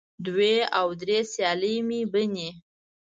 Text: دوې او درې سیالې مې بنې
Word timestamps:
دوې 0.25 0.55
او 0.79 0.87
درې 1.01 1.19
سیالې 1.31 1.75
مې 1.87 2.01
بنې 2.11 2.49